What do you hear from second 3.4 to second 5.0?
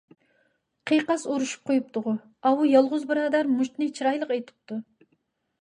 مۇشتنى چىرايلىق ئېتىپتۇ.